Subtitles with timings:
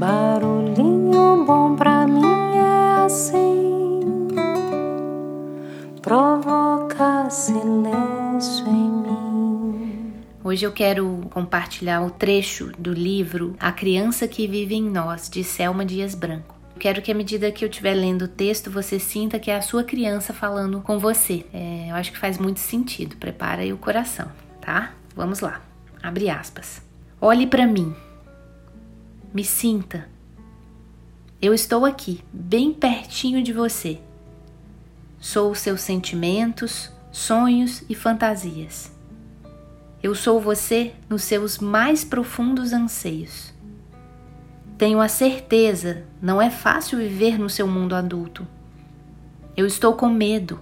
[0.00, 2.24] Barulhinho bom pra mim
[2.56, 4.00] é assim,
[6.00, 10.14] provoca silêncio em mim.
[10.42, 15.44] Hoje eu quero compartilhar o trecho do livro A Criança que Vive em Nós, de
[15.44, 16.56] Selma Dias Branco.
[16.78, 19.60] Quero que à medida que eu estiver lendo o texto, você sinta que é a
[19.60, 21.44] sua criança falando com você.
[21.52, 23.16] É, eu acho que faz muito sentido.
[23.16, 24.28] Prepara aí o coração,
[24.62, 24.94] tá?
[25.14, 25.60] Vamos lá.
[26.02, 26.80] Abre aspas.
[27.20, 27.94] Olhe para mim.
[29.32, 30.08] Me sinta.
[31.40, 34.00] Eu estou aqui, bem pertinho de você.
[35.20, 38.90] Sou os seus sentimentos, sonhos e fantasias.
[40.02, 43.54] Eu sou você nos seus mais profundos anseios.
[44.76, 48.44] Tenho a certeza, não é fácil viver no seu mundo adulto.
[49.56, 50.58] Eu estou com medo,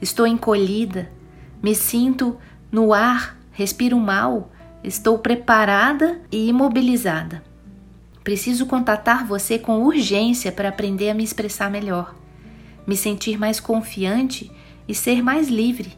[0.00, 1.10] estou encolhida,
[1.60, 2.38] me sinto
[2.70, 4.52] no ar, respiro mal,
[4.84, 7.47] estou preparada e imobilizada.
[8.28, 12.14] Preciso contatar você com urgência para aprender a me expressar melhor,
[12.86, 14.52] me sentir mais confiante
[14.86, 15.96] e ser mais livre.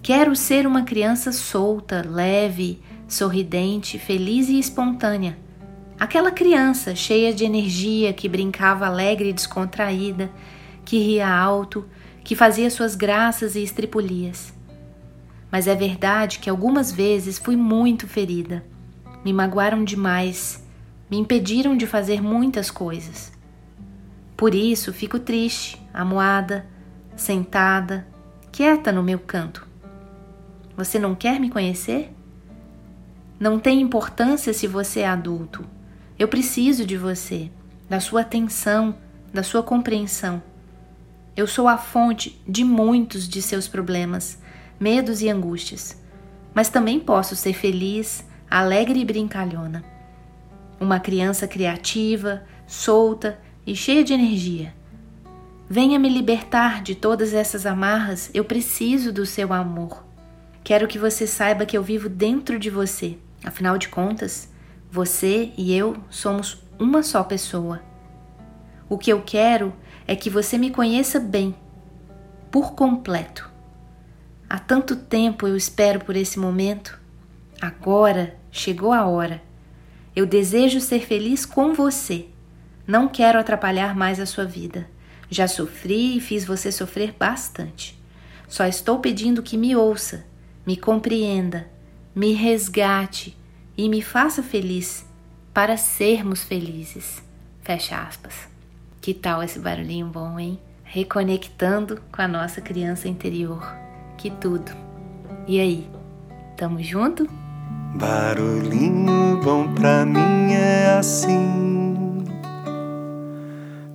[0.00, 5.36] Quero ser uma criança solta, leve, sorridente, feliz e espontânea
[6.00, 10.30] Aquela criança cheia de energia que brincava alegre e descontraída,
[10.82, 11.84] que ria alto,
[12.24, 14.54] que fazia suas graças e estripulias.
[15.50, 18.64] Mas é verdade que algumas vezes fui muito ferida.
[19.22, 20.62] Me magoaram demais,
[21.12, 23.30] me impediram de fazer muitas coisas.
[24.34, 26.64] Por isso fico triste, amuada,
[27.14, 28.06] sentada,
[28.50, 29.68] quieta no meu canto.
[30.74, 32.10] Você não quer me conhecer?
[33.38, 35.66] Não tem importância se você é adulto.
[36.18, 37.50] Eu preciso de você,
[37.90, 38.96] da sua atenção,
[39.34, 40.42] da sua compreensão.
[41.36, 44.38] Eu sou a fonte de muitos de seus problemas,
[44.80, 45.94] medos e angústias,
[46.54, 49.92] mas também posso ser feliz, alegre e brincalhona.
[50.82, 54.74] Uma criança criativa, solta e cheia de energia.
[55.70, 60.04] Venha me libertar de todas essas amarras, eu preciso do seu amor.
[60.64, 63.16] Quero que você saiba que eu vivo dentro de você.
[63.44, 64.48] Afinal de contas,
[64.90, 67.80] você e eu somos uma só pessoa.
[68.88, 69.72] O que eu quero
[70.04, 71.54] é que você me conheça bem,
[72.50, 73.48] por completo.
[74.50, 77.00] Há tanto tempo eu espero por esse momento.
[77.60, 79.51] Agora chegou a hora.
[80.14, 82.26] Eu desejo ser feliz com você.
[82.86, 84.88] Não quero atrapalhar mais a sua vida.
[85.30, 87.98] Já sofri e fiz você sofrer bastante.
[88.46, 90.26] Só estou pedindo que me ouça,
[90.66, 91.66] me compreenda,
[92.14, 93.34] me resgate
[93.76, 95.06] e me faça feliz
[95.54, 97.22] para sermos felizes.
[97.62, 98.34] Fecha aspas.
[99.00, 100.60] Que tal esse barulhinho bom, hein?
[100.84, 103.64] Reconectando com a nossa criança interior.
[104.18, 104.72] Que tudo.
[105.46, 105.88] E aí,
[106.56, 107.26] tamo junto?
[107.94, 112.24] Barulhinho bom pra mim é assim,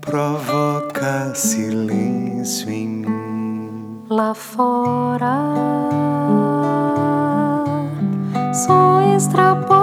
[0.00, 4.04] provoca silêncio em mim.
[4.10, 5.38] Lá fora
[8.52, 9.77] só extrapola